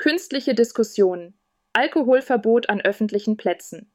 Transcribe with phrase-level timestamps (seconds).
[0.00, 1.34] Künstliche Diskussion.
[1.74, 3.92] Alkoholverbot an öffentlichen Plätzen.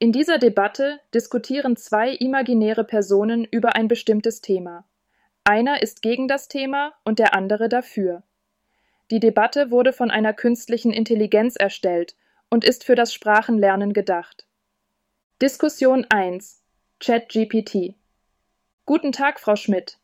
[0.00, 4.84] In dieser Debatte diskutieren zwei imaginäre Personen über ein bestimmtes Thema.
[5.44, 8.24] Einer ist gegen das Thema und der andere dafür.
[9.12, 12.16] Die Debatte wurde von einer künstlichen Intelligenz erstellt
[12.50, 14.44] und ist für das Sprachenlernen gedacht.
[15.40, 16.64] Diskussion 1
[16.98, 17.94] ChatGPT
[18.86, 19.98] Guten Tag, Frau Schmidt.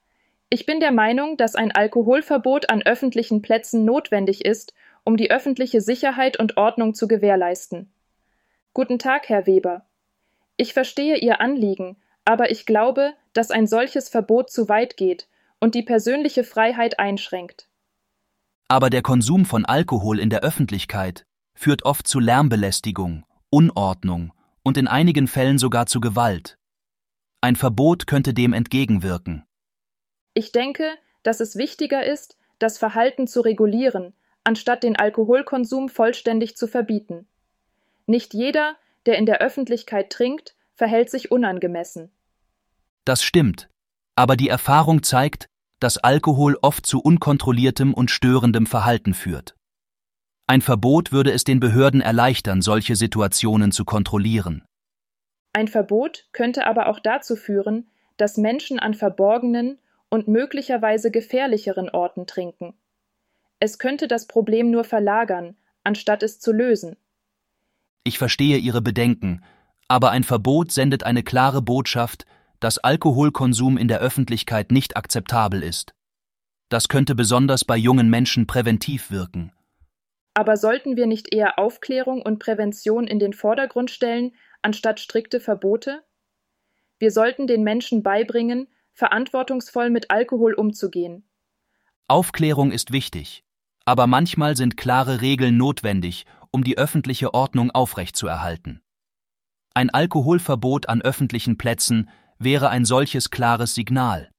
[0.48, 4.74] Ich bin der Meinung, dass ein Alkoholverbot an öffentlichen Plätzen notwendig ist,
[5.04, 7.92] um die öffentliche Sicherheit und Ordnung zu gewährleisten.
[8.72, 9.86] Guten Tag, Herr Weber.
[10.56, 15.28] Ich verstehe Ihr Anliegen, aber ich glaube, dass ein solches Verbot zu weit geht
[15.60, 17.68] und die persönliche Freiheit einschränkt.
[18.68, 24.88] Aber der Konsum von Alkohol in der Öffentlichkeit führt oft zu Lärmbelästigung, Unordnung und in
[24.88, 26.56] einigen Fällen sogar zu Gewalt.
[27.40, 29.44] Ein Verbot könnte dem entgegenwirken.
[30.32, 30.90] Ich denke,
[31.22, 37.26] dass es wichtiger ist, das Verhalten zu regulieren, anstatt den Alkoholkonsum vollständig zu verbieten.
[38.06, 42.10] Nicht jeder, der in der Öffentlichkeit trinkt, verhält sich unangemessen.
[43.04, 43.68] Das stimmt,
[44.14, 45.46] aber die Erfahrung zeigt,
[45.80, 49.54] dass Alkohol oft zu unkontrolliertem und störendem Verhalten führt.
[50.46, 54.64] Ein Verbot würde es den Behörden erleichtern, solche Situationen zu kontrollieren.
[55.52, 59.78] Ein Verbot könnte aber auch dazu führen, dass Menschen an verborgenen
[60.10, 62.74] und möglicherweise gefährlicheren Orten trinken.
[63.64, 66.98] Es könnte das Problem nur verlagern, anstatt es zu lösen.
[68.02, 69.42] Ich verstehe Ihre Bedenken,
[69.88, 72.26] aber ein Verbot sendet eine klare Botschaft,
[72.60, 75.94] dass Alkoholkonsum in der Öffentlichkeit nicht akzeptabel ist.
[76.68, 79.50] Das könnte besonders bei jungen Menschen präventiv wirken.
[80.34, 86.04] Aber sollten wir nicht eher Aufklärung und Prävention in den Vordergrund stellen, anstatt strikte Verbote?
[86.98, 91.26] Wir sollten den Menschen beibringen, verantwortungsvoll mit Alkohol umzugehen.
[92.06, 93.43] Aufklärung ist wichtig,
[93.84, 98.80] aber manchmal sind klare Regeln notwendig, um die öffentliche Ordnung aufrechtzuerhalten.
[99.74, 104.30] Ein Alkoholverbot an öffentlichen Plätzen wäre ein solches klares Signal.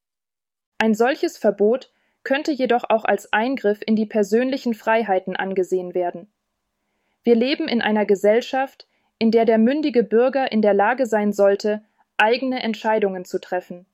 [0.77, 1.91] Ein solches Verbot
[2.23, 6.27] könnte jedoch auch als Eingriff in die persönlichen Freiheiten angesehen werden.
[7.23, 8.87] Wir leben in einer Gesellschaft,
[9.19, 11.83] in der der mündige Bürger in der Lage sein sollte,
[12.17, 13.85] eigene Entscheidungen zu treffen.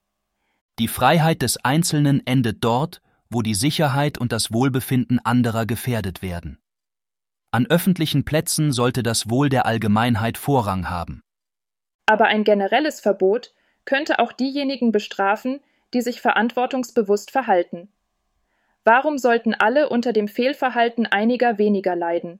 [0.79, 3.01] Die Freiheit des Einzelnen endet dort,
[3.31, 6.59] wo die Sicherheit und das Wohlbefinden anderer gefährdet werden.
[7.51, 11.21] An öffentlichen Plätzen sollte das Wohl der Allgemeinheit Vorrang haben.
[12.05, 13.53] Aber ein generelles Verbot
[13.85, 15.59] könnte auch diejenigen bestrafen,
[15.93, 17.89] die sich verantwortungsbewusst verhalten.
[18.83, 22.39] Warum sollten alle unter dem Fehlverhalten einiger weniger leiden?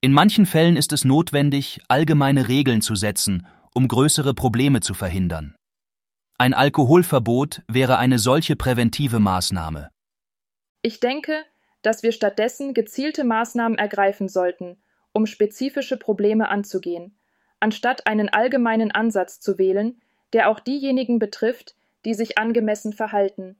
[0.00, 5.54] In manchen Fällen ist es notwendig, allgemeine Regeln zu setzen, um größere Probleme zu verhindern.
[6.42, 9.90] Ein Alkoholverbot wäre eine solche präventive Maßnahme.
[10.82, 11.44] Ich denke,
[11.82, 14.82] dass wir stattdessen gezielte Maßnahmen ergreifen sollten,
[15.12, 17.16] um spezifische Probleme anzugehen,
[17.60, 20.02] anstatt einen allgemeinen Ansatz zu wählen,
[20.32, 23.54] der auch diejenigen betrifft, die sich angemessen verhalten,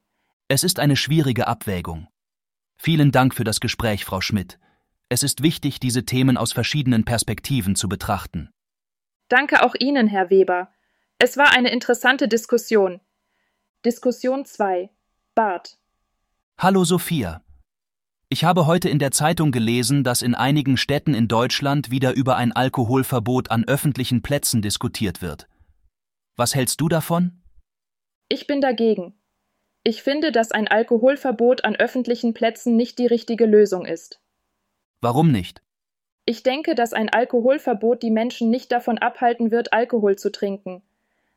[0.48, 2.08] es ist eine schwierige Abwägung.
[2.76, 4.58] Vielen Dank für das Gespräch, Frau Schmidt.
[5.08, 8.50] Es ist wichtig, diese Themen aus verschiedenen Perspektiven zu betrachten.
[9.28, 10.72] Danke auch Ihnen, Herr Weber.
[11.24, 13.00] Es war eine interessante Diskussion.
[13.84, 14.90] Diskussion 2.
[15.36, 15.78] Bart.
[16.58, 17.44] Hallo Sophia.
[18.28, 22.34] Ich habe heute in der Zeitung gelesen, dass in einigen Städten in Deutschland wieder über
[22.34, 25.46] ein Alkoholverbot an öffentlichen Plätzen diskutiert wird.
[26.34, 27.40] Was hältst du davon?
[28.28, 29.14] Ich bin dagegen.
[29.84, 34.20] Ich finde, dass ein Alkoholverbot an öffentlichen Plätzen nicht die richtige Lösung ist.
[35.00, 35.62] Warum nicht?
[36.24, 40.82] Ich denke, dass ein Alkoholverbot die Menschen nicht davon abhalten wird, Alkohol zu trinken.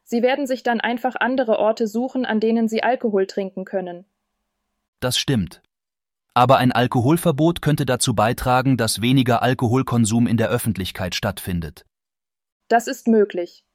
[0.08, 4.06] Sie werden sich dann einfach andere Orte suchen, an denen sie Alkohol trinken können.
[5.00, 5.64] Das stimmt.
[6.36, 11.86] Aber ein Alkoholverbot könnte dazu beitragen, dass weniger Alkoholkonsum in der Öffentlichkeit stattfindet.
[12.68, 13.66] Das ist möglich.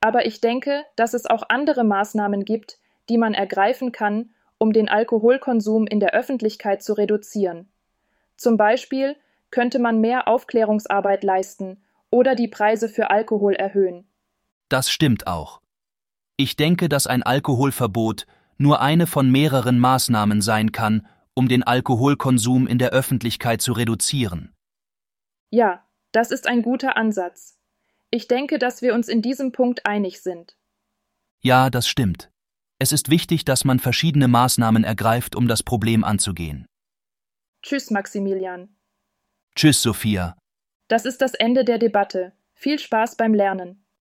[0.00, 2.78] Aber ich denke, dass es auch andere Maßnahmen gibt,
[3.08, 7.72] die man ergreifen kann, um den Alkoholkonsum in der Öffentlichkeit zu reduzieren.
[8.36, 9.16] Zum Beispiel
[9.50, 14.06] könnte man mehr Aufklärungsarbeit leisten oder die Preise für Alkohol erhöhen.
[14.68, 15.61] Das stimmt auch.
[16.36, 18.26] Ich denke, dass ein Alkoholverbot
[18.58, 24.54] nur eine von mehreren Maßnahmen sein kann, um den Alkoholkonsum in der Öffentlichkeit zu reduzieren.
[25.50, 27.58] Ja, das ist ein guter Ansatz.
[28.10, 30.56] Ich denke, dass wir uns in diesem Punkt einig sind.
[31.40, 32.30] Ja, das stimmt.
[32.78, 36.66] Es ist wichtig, dass man verschiedene Maßnahmen ergreift, um das Problem anzugehen.
[37.62, 38.76] Tschüss, Maximilian.
[39.54, 40.36] Tschüss, Sophia.
[40.88, 42.32] Das ist das Ende der Debatte.
[42.54, 43.81] Viel Spaß beim Lernen.